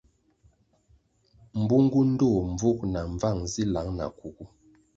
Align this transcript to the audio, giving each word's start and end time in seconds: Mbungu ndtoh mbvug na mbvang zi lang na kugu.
Mbungu 1.61 1.99
ndtoh 2.11 2.37
mbvug 2.51 2.79
na 2.93 3.01
mbvang 3.11 3.39
zi 3.51 3.63
lang 3.73 3.89
na 3.97 4.05
kugu. 4.17 4.45